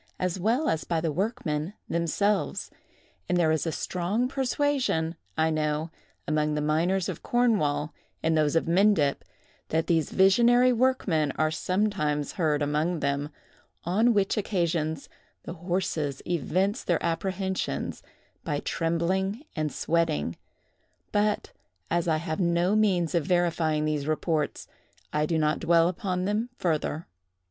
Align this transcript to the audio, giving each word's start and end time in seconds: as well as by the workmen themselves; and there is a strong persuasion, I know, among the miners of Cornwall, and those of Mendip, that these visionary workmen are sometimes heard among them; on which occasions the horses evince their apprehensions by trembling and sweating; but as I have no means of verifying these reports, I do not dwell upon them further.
as 0.17 0.39
well 0.39 0.67
as 0.67 0.83
by 0.83 0.99
the 0.99 1.11
workmen 1.11 1.75
themselves; 1.87 2.71
and 3.29 3.37
there 3.37 3.51
is 3.51 3.67
a 3.67 3.71
strong 3.71 4.27
persuasion, 4.27 5.15
I 5.37 5.51
know, 5.51 5.91
among 6.27 6.55
the 6.55 6.59
miners 6.61 7.07
of 7.07 7.21
Cornwall, 7.21 7.93
and 8.23 8.35
those 8.35 8.55
of 8.55 8.67
Mendip, 8.67 9.23
that 9.69 9.85
these 9.85 10.09
visionary 10.09 10.73
workmen 10.73 11.31
are 11.35 11.51
sometimes 11.51 12.31
heard 12.31 12.63
among 12.63 13.01
them; 13.01 13.29
on 13.83 14.11
which 14.15 14.37
occasions 14.37 15.07
the 15.43 15.53
horses 15.53 16.23
evince 16.25 16.83
their 16.83 17.05
apprehensions 17.05 18.01
by 18.43 18.57
trembling 18.59 19.45
and 19.55 19.71
sweating; 19.71 20.35
but 21.11 21.51
as 21.91 22.07
I 22.07 22.17
have 22.17 22.39
no 22.39 22.75
means 22.75 23.13
of 23.13 23.27
verifying 23.27 23.85
these 23.85 24.07
reports, 24.07 24.67
I 25.13 25.27
do 25.27 25.37
not 25.37 25.59
dwell 25.59 25.87
upon 25.87 26.25
them 26.25 26.49
further. 26.57 27.05